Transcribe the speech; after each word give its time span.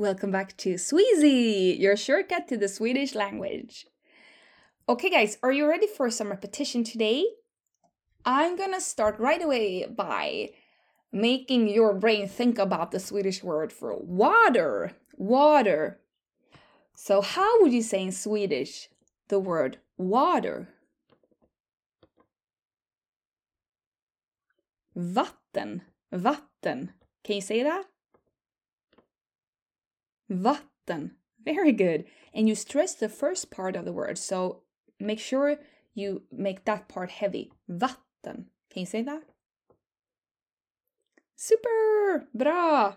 Welcome 0.00 0.30
back 0.30 0.56
to 0.56 0.78
Sweasy, 0.78 1.78
your 1.78 1.94
shortcut 1.94 2.48
to 2.48 2.56
the 2.56 2.68
Swedish 2.68 3.14
language. 3.14 3.86
Okay, 4.88 5.10
guys, 5.10 5.36
are 5.42 5.52
you 5.52 5.68
ready 5.68 5.86
for 5.86 6.08
some 6.08 6.30
repetition 6.30 6.84
today? 6.84 7.26
I'm 8.24 8.56
gonna 8.56 8.80
start 8.80 9.18
right 9.18 9.42
away 9.42 9.84
by 9.84 10.52
making 11.12 11.68
your 11.68 11.92
brain 11.92 12.28
think 12.28 12.58
about 12.58 12.92
the 12.92 12.98
Swedish 12.98 13.44
word 13.44 13.74
for 13.74 13.94
water. 13.94 14.92
Water. 15.18 16.00
So, 16.96 17.20
how 17.20 17.60
would 17.60 17.74
you 17.74 17.82
say 17.82 18.04
in 18.04 18.12
Swedish 18.12 18.88
the 19.28 19.38
word 19.38 19.80
water? 19.98 20.68
Vatten. 24.96 25.82
Vatten. 26.10 26.94
Can 27.22 27.36
you 27.36 27.42
say 27.42 27.62
that? 27.62 27.84
Vatten. 30.30 31.12
Very 31.44 31.72
good. 31.72 32.04
And 32.32 32.48
you 32.48 32.54
stress 32.54 32.94
the 32.94 33.08
first 33.08 33.50
part 33.50 33.76
of 33.76 33.84
the 33.84 33.92
word, 33.92 34.18
so 34.18 34.62
make 34.98 35.18
sure 35.18 35.58
you 35.94 36.22
make 36.30 36.64
that 36.64 36.88
part 36.88 37.10
heavy. 37.10 37.52
Vatten. 37.68 38.46
Can 38.70 38.80
you 38.80 38.86
say 38.86 39.02
that? 39.02 39.22
Super! 41.36 42.28
Bra! 42.34 42.96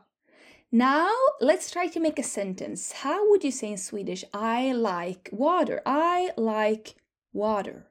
Now 0.71 1.11
let's 1.39 1.71
try 1.71 1.87
to 1.87 1.99
make 1.99 2.19
a 2.19 2.23
sentence. 2.23 2.91
How 2.91 3.29
would 3.29 3.43
you 3.43 3.51
say 3.51 3.71
in 3.71 3.77
Swedish, 3.77 4.25
I 4.33 4.73
like 4.73 5.29
water? 5.31 5.81
I 5.85 6.31
like 6.35 6.95
water. 7.31 7.87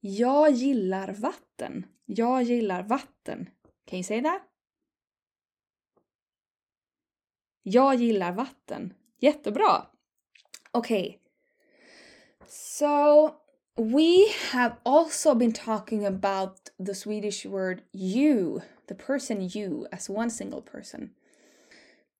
Jag 0.00 0.52
gillar 0.52 1.12
vatten. 1.12 1.86
Jag 2.06 2.42
gillar 2.42 2.82
vatten. 2.82 3.50
Can 3.86 3.98
you 3.98 4.02
say 4.04 4.20
that? 4.20 4.42
Jag 7.68 7.94
gillar 7.94 8.32
vatten. 8.32 8.94
Jättebra! 9.20 9.86
Okay. 10.72 11.18
So 12.46 13.34
we 13.76 14.28
have 14.52 14.76
also 14.84 15.34
been 15.34 15.52
talking 15.52 16.06
about 16.06 16.70
the 16.78 16.94
Swedish 16.94 17.44
word 17.44 17.82
you, 17.92 18.62
the 18.86 18.94
person 18.94 19.50
you, 19.52 19.88
as 19.90 20.08
one 20.08 20.30
single 20.30 20.62
person. 20.62 21.10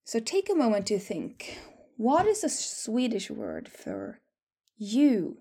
So 0.05 0.19
take 0.19 0.51
a 0.51 0.55
moment 0.57 0.87
to 0.87 0.99
think 0.99 1.59
what 1.97 2.27
is 2.27 2.43
a 2.43 2.49
Swedish 2.49 3.31
word 3.31 3.69
for 3.69 4.19
you? 4.77 5.39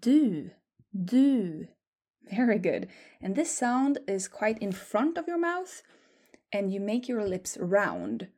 Du, 0.00 0.52
du. 0.92 1.66
Very 2.30 2.58
good. 2.58 2.88
And 3.20 3.36
this 3.36 3.54
sound 3.54 3.98
is 4.08 4.26
quite 4.26 4.58
in 4.62 4.72
front 4.72 5.18
of 5.18 5.28
your 5.28 5.38
mouth 5.38 5.82
and 6.54 6.72
you 6.72 6.78
make 6.78 7.08
your 7.08 7.26
lips 7.26 7.58
round. 7.60 8.28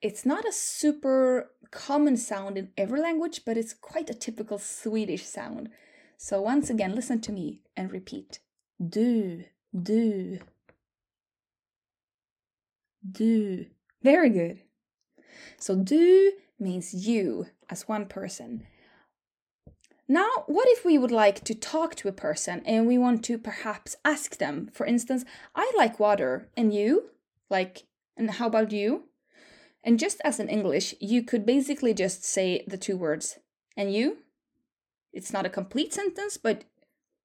It's 0.00 0.24
not 0.24 0.46
a 0.46 0.52
super 0.52 1.50
common 1.72 2.16
sound 2.16 2.56
in 2.56 2.70
every 2.78 3.00
language, 3.00 3.42
but 3.44 3.56
it's 3.56 3.74
quite 3.74 4.08
a 4.08 4.14
typical 4.14 4.56
Swedish 4.56 5.26
sound. 5.26 5.68
So 6.16 6.40
once 6.40 6.70
again, 6.70 6.94
listen 6.94 7.20
to 7.22 7.32
me 7.32 7.60
and 7.76 7.92
repeat. 7.92 8.38
Du, 8.78 9.44
du. 9.74 10.38
Du. 13.10 13.66
Very 14.02 14.30
good. 14.30 14.60
So 15.58 15.74
du 15.74 16.32
means 16.58 16.94
you 16.94 17.46
as 17.68 17.88
one 17.88 18.06
person. 18.06 18.66
Now, 20.06 20.28
what 20.46 20.68
if 20.68 20.84
we 20.84 20.98
would 20.98 21.10
like 21.10 21.42
to 21.44 21.54
talk 21.54 21.96
to 21.96 22.08
a 22.08 22.12
person 22.12 22.62
and 22.64 22.86
we 22.86 22.96
want 22.96 23.24
to 23.24 23.38
perhaps 23.38 23.96
ask 24.04 24.38
them, 24.38 24.70
for 24.72 24.86
instance, 24.86 25.24
I 25.54 25.70
like 25.76 26.00
water, 26.00 26.48
and 26.56 26.72
you? 26.72 27.10
Like, 27.50 27.84
and 28.16 28.30
how 28.30 28.46
about 28.46 28.72
you? 28.72 29.08
And 29.82 29.98
just 29.98 30.20
as 30.24 30.38
in 30.38 30.48
English, 30.48 30.94
you 31.00 31.22
could 31.22 31.44
basically 31.44 31.92
just 31.92 32.24
say 32.24 32.64
the 32.66 32.78
two 32.78 32.96
words, 32.96 33.38
and 33.76 33.92
you? 33.92 34.18
It's 35.12 35.32
not 35.32 35.46
a 35.46 35.50
complete 35.50 35.92
sentence, 35.92 36.36
but 36.36 36.64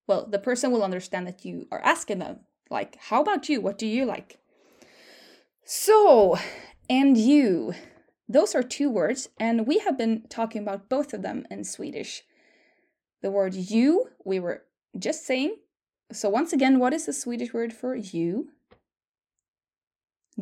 well, 0.08 0.26
the 0.26 0.40
person 0.40 0.72
will 0.72 0.84
understand 0.84 1.28
that 1.28 1.46
you 1.46 1.68
are 1.72 1.82
asking 1.84 2.20
them, 2.20 2.42
like, 2.70 2.98
how 3.10 3.22
about 3.22 3.50
you? 3.50 3.62
What 3.62 3.78
do 3.78 3.88
you 3.88 4.06
like? 4.06 4.40
So, 5.64 6.38
and 6.90 7.18
you. 7.18 7.74
Those 8.28 8.56
are 8.56 8.64
two 8.64 8.90
words, 8.90 9.30
and 9.40 9.68
we 9.68 9.80
have 9.80 9.98
been 9.98 10.24
talking 10.30 10.62
about 10.62 10.90
both 10.90 11.14
of 11.14 11.22
them 11.22 11.46
in 11.52 11.64
Swedish. 11.64 12.24
The 13.22 13.32
word 13.32 13.54
you, 13.54 14.10
we 14.24 14.40
were 14.40 14.64
just 14.98 15.26
saying. 15.26 15.58
So, 16.12 16.30
once 16.30 16.54
again, 16.54 16.80
what 16.80 16.94
is 16.94 17.06
the 17.06 17.14
Swedish 17.14 17.54
word 17.54 17.74
for 17.74 17.96
you? 17.96 18.50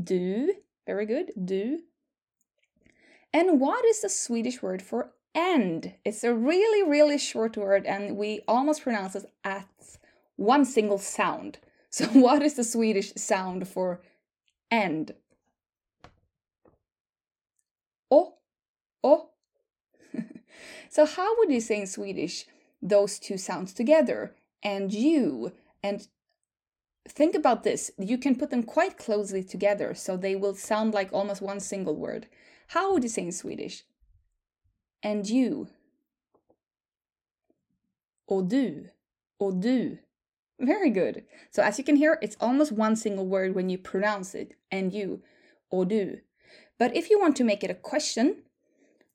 Du. 0.02 0.54
Very 0.86 1.06
good. 1.06 1.31
Du. 1.46 1.80
And 3.34 3.59
what 3.59 3.84
is 3.86 4.02
the 4.02 4.09
Swedish 4.09 4.62
word 4.62 4.81
for 4.81 5.12
end? 5.34 5.94
It's 6.06 6.24
a 6.24 6.34
really, 6.34 6.88
really 6.88 7.18
short 7.18 7.58
word, 7.58 7.86
and 7.86 8.18
we 8.18 8.42
almost 8.48 8.84
pronounce 8.84 9.16
it 9.16 9.26
as 9.44 9.98
one 10.36 10.66
single 10.66 11.00
sound. 11.00 11.59
So, 11.94 12.06
what 12.08 12.42
is 12.42 12.56
the 12.56 12.64
Swedish 12.64 13.14
sound 13.18 13.68
for 13.68 14.02
end? 14.72 15.14
Oh, 18.10 18.34
oh. 19.04 19.30
so, 20.90 21.06
how 21.06 21.38
would 21.38 21.52
you 21.52 21.62
say 21.62 21.81
in 21.81 21.86
Swedish 21.86 22.46
those 22.81 23.20
two 23.20 23.38
sounds 23.38 23.74
together? 23.74 24.34
And 24.64 24.92
you, 24.92 25.52
and 25.84 26.08
think 27.08 27.36
about 27.36 27.64
this. 27.64 27.91
You 27.97 28.18
can 28.18 28.36
put 28.36 28.50
them 28.50 28.64
quite 28.64 28.97
closely 28.97 29.44
together 29.44 29.94
so 29.94 30.16
they 30.16 30.36
will 30.36 30.56
sound 30.56 30.94
like 30.94 31.12
almost 31.12 31.41
one 31.41 31.59
single 31.59 31.96
word. 31.96 32.28
How 32.68 32.91
would 32.91 33.03
you 33.03 33.09
say 33.09 33.24
in 33.24 33.31
Swedish? 33.31 33.84
And 35.02 35.28
you. 35.28 35.68
Och 38.28 38.47
du. 38.47 38.90
Och 39.40 39.59
du. 39.59 40.00
Very 40.59 40.90
good. 40.90 41.24
So 41.52 41.62
as 41.62 41.78
you 41.78 41.84
can 41.84 41.97
hear, 41.97 42.18
it's 42.22 42.38
almost 42.40 42.72
one 42.72 42.96
single 42.96 43.25
word 43.25 43.53
when 43.53 43.69
you 43.69 43.78
pronounce 43.78 44.34
it. 44.34 44.53
And 44.72 44.94
you. 44.94 45.22
Och 45.72 45.90
du. 45.90 46.22
But 46.80 46.96
if 46.96 47.09
you 47.09 47.19
want 47.19 47.36
to 47.38 47.44
make 47.44 47.63
it 47.63 47.72
a 47.72 47.75
question, 47.75 48.44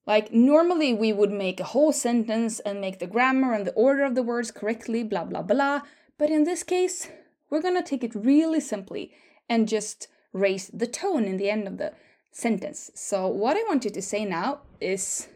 like 0.07 0.33
normally 0.33 0.93
we 0.93 1.13
would 1.13 1.33
make 1.33 1.59
a 1.59 1.65
whole 1.65 1.93
sentence 1.93 2.61
and 2.61 2.81
make 2.81 2.99
the 2.99 3.07
grammar 3.07 3.53
and 3.55 3.67
the 3.67 3.73
order 3.73 4.05
of 4.05 4.15
the 4.15 4.23
words 4.23 4.51
correctly, 4.51 5.03
blah, 5.03 5.25
blah, 5.25 5.43
blah. 5.43 5.81
But 6.19 6.31
in 6.31 6.45
this 6.45 6.63
case, 6.63 7.09
we're 7.51 7.63
gonna 7.63 7.83
take 7.83 8.05
it 8.05 8.15
really 8.15 8.61
simply 8.61 9.13
and 9.49 9.69
just 9.69 10.09
raise 10.33 10.69
the 10.69 10.87
tone 10.87 11.25
in 11.25 11.37
the 11.37 11.51
end 11.51 11.67
of 11.67 11.79
the 11.79 11.93
sentence. 12.31 12.91
So 12.95 13.27
what 13.27 13.57
I 13.57 13.63
want 13.69 13.85
you 13.85 13.91
to 13.91 14.03
say 14.03 14.25
now 14.25 14.61
is 14.81 15.29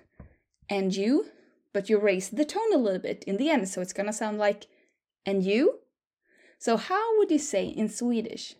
and 0.68 0.94
you, 0.94 1.26
but 1.72 1.88
you 1.88 1.98
raise 1.98 2.30
the 2.30 2.44
tone 2.44 2.72
a 2.72 2.78
little 2.78 3.00
bit 3.00 3.24
in 3.26 3.36
the 3.36 3.50
end, 3.50 3.68
so 3.68 3.80
it's 3.80 3.92
gonna 3.92 4.12
sound 4.12 4.38
like 4.38 4.66
and 5.24 5.42
you. 5.42 5.78
So 6.58 6.76
how 6.76 7.18
would 7.18 7.30
you 7.30 7.38
say 7.38 7.66
in 7.66 7.88
Swedish? 7.88 8.54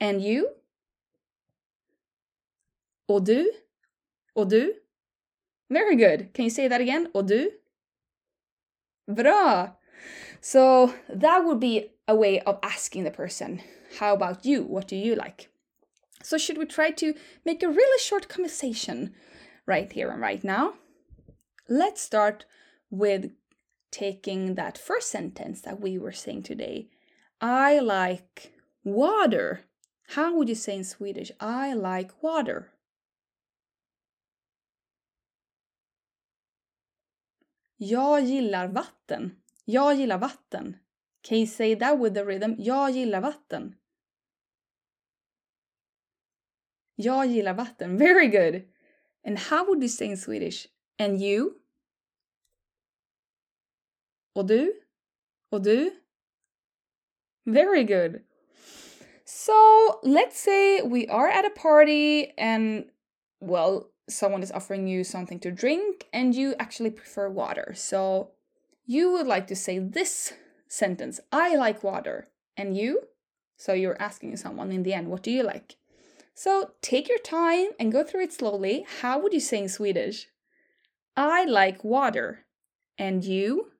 And 0.00 0.22
you? 0.22 0.50
Och 3.08 3.24
du? 3.24 3.50
Och 4.34 4.48
du? 4.48 4.74
Very 5.70 5.96
good. 5.96 6.32
Can 6.32 6.44
you 6.44 6.50
say 6.50 6.68
that 6.68 6.80
again? 6.80 7.08
Och 7.12 7.26
du? 7.26 7.50
Bra! 9.08 9.76
So 10.40 10.94
that 11.08 11.44
would 11.44 11.58
be 11.58 11.90
a 12.08 12.14
way 12.14 12.40
of 12.40 12.58
asking 12.62 13.04
the 13.04 13.10
person, 13.10 13.60
how 13.98 14.14
about 14.14 14.44
you? 14.44 14.62
What 14.62 14.88
do 14.88 14.96
you 14.96 15.14
like? 15.14 15.50
So, 16.22 16.38
should 16.38 16.58
we 16.58 16.64
try 16.66 16.90
to 16.90 17.14
make 17.44 17.62
a 17.62 17.68
really 17.68 18.02
short 18.02 18.28
conversation 18.28 19.14
right 19.66 19.92
here 19.92 20.10
and 20.10 20.20
right 20.20 20.42
now? 20.42 20.74
Let's 21.68 22.00
start 22.00 22.46
with 22.90 23.30
taking 23.90 24.54
that 24.54 24.78
first 24.78 25.10
sentence 25.10 25.60
that 25.60 25.80
we 25.80 25.98
were 25.98 26.12
saying 26.12 26.42
today. 26.42 26.88
I 27.40 27.78
like 27.78 28.52
water. 28.82 29.60
How 30.14 30.34
would 30.34 30.48
you 30.48 30.54
say 30.54 30.76
in 30.76 30.84
Swedish? 30.84 31.30
I 31.38 31.74
like 31.74 32.22
water. 32.22 32.72
Jag 37.78 38.24
gillar 38.24 38.68
vatten. 38.68 39.36
Jag 39.66 39.96
gillar 39.96 40.18
vatten. 40.18 40.76
Can 41.22 41.38
you 41.38 41.46
say 41.46 41.74
that 41.74 41.98
with 41.98 42.14
the 42.14 42.24
rhythm? 42.24 42.56
Jag 42.58 42.90
gillar 42.90 43.20
vatten. 43.20 43.74
Jag 46.96 47.26
gillar 47.26 47.54
vatten. 47.54 47.98
Very 47.98 48.28
good. 48.28 48.64
And 49.24 49.38
how 49.38 49.64
would 49.66 49.82
you 49.82 49.88
say 49.88 50.06
in 50.06 50.16
Swedish? 50.16 50.68
And 50.98 51.20
you? 51.20 51.56
Och 54.34 54.46
du? 54.46 54.72
Och 55.50 55.62
du? 55.62 55.90
Very 57.44 57.84
good. 57.84 58.22
So 59.24 60.00
let's 60.02 60.38
say 60.38 60.80
we 60.82 61.06
are 61.08 61.28
at 61.28 61.44
a 61.44 61.50
party 61.50 62.32
and, 62.38 62.86
well, 63.40 63.90
someone 64.08 64.42
is 64.42 64.52
offering 64.52 64.86
you 64.86 65.04
something 65.04 65.38
to 65.40 65.50
drink 65.50 66.06
and 66.12 66.34
you 66.34 66.54
actually 66.58 66.90
prefer 66.90 67.28
water. 67.28 67.74
So 67.74 68.30
you 68.86 69.12
would 69.12 69.26
like 69.26 69.46
to 69.48 69.56
say 69.56 69.78
this 69.78 70.32
sentence 70.68 71.20
I 71.32 71.56
like 71.56 71.82
water. 71.82 72.28
And 72.56 72.76
you? 72.76 73.02
So 73.56 73.72
you're 73.72 74.00
asking 74.00 74.36
someone 74.36 74.70
in 74.70 74.82
the 74.82 74.92
end, 74.92 75.08
what 75.08 75.22
do 75.22 75.30
you 75.30 75.42
like? 75.42 75.76
So 76.34 76.70
take 76.82 77.08
your 77.08 77.18
time 77.18 77.70
and 77.80 77.90
go 77.90 78.04
through 78.04 78.22
it 78.22 78.32
slowly. 78.32 78.86
How 79.00 79.18
would 79.18 79.32
you 79.32 79.40
say 79.40 79.58
in 79.58 79.68
Swedish? 79.68 80.28
I 81.16 81.44
like 81.44 81.82
water. 81.82 82.46
And 82.96 83.24
you? 83.24 83.72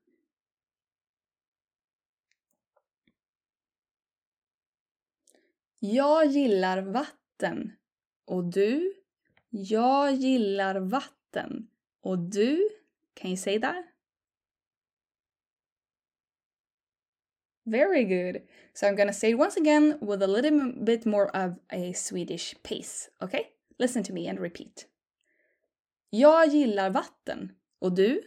Jag 5.81 6.27
gillar 6.27 6.83
vatten. 6.83 7.73
Och 8.27 8.45
du? 8.45 8.95
Jag 9.51 10.15
gillar 10.15 10.75
vatten. 10.81 11.69
Och 12.03 12.19
du? 12.19 12.69
Can 13.15 13.31
you 13.31 13.37
say 13.37 13.59
that? 13.59 13.85
Very 17.69 18.05
good. 18.05 18.43
So 18.73 18.87
I'm 18.87 18.97
gonna 18.97 19.13
say 19.13 19.31
it 19.31 19.39
once 19.39 19.57
again 19.57 19.99
with 20.01 20.23
a 20.23 20.27
little 20.27 20.73
bit 20.85 21.05
more 21.05 21.29
of 21.37 21.59
a 21.71 21.93
Swedish 21.93 22.55
pace. 22.63 23.11
Okay? 23.21 23.51
Listen 23.79 24.03
to 24.05 24.13
me 24.13 24.27
and 24.27 24.41
repeat. 24.41 24.87
Jag 26.11 26.49
gillar 26.49 26.91
vatten. 26.91 27.53
Och 27.81 27.93
du? 27.93 28.23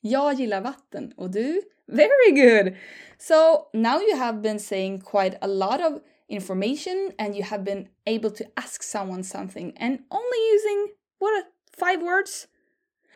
Jag 0.00 0.34
gillar 0.34 0.60
vatten. 0.60 1.12
Och 1.16 1.30
du? 1.30 1.62
Very 1.86 2.32
good! 2.32 2.76
So 3.18 3.68
now 3.74 3.98
you 4.00 4.16
have 4.16 4.42
been 4.42 4.58
saying 4.60 5.00
quite 5.00 5.36
a 5.42 5.48
lot 5.48 5.80
of 5.80 6.02
information 6.28 7.12
and 7.18 7.34
you 7.34 7.42
have 7.42 7.64
been 7.64 7.88
able 8.06 8.30
to 8.30 8.44
ask 8.56 8.82
someone 8.82 9.24
something 9.24 9.72
and 9.76 9.98
only 10.10 10.38
using 10.52 10.88
what 11.18 11.46
five 11.72 12.00
words 12.00 12.46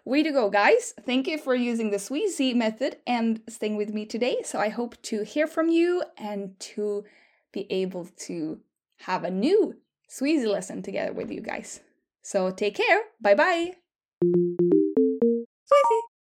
way 0.04 0.22
to 0.22 0.30
go 0.30 0.50
guys. 0.50 0.94
Thank 1.04 1.26
you 1.26 1.38
for 1.38 1.54
using 1.54 1.90
the 1.90 1.98
Sweasy 1.98 2.54
method 2.54 2.98
and 3.06 3.40
staying 3.48 3.76
with 3.76 3.92
me 3.92 4.06
today. 4.06 4.38
So 4.44 4.58
i 4.58 4.68
hope 4.68 5.00
to 5.02 5.22
hear 5.22 5.46
from 5.46 5.68
you 5.68 6.02
and 6.16 6.58
to 6.74 7.04
be 7.52 7.66
able 7.70 8.08
to 8.26 8.60
have 8.98 9.24
a 9.24 9.30
new 9.30 9.76
Sweasy 10.08 10.46
lesson 10.46 10.82
together 10.82 11.12
with 11.12 11.30
you 11.30 11.40
guys. 11.40 11.80
So 12.22 12.50
take 12.50 12.76
care. 12.76 13.02
Bye 13.20 13.34
bye 13.34 13.74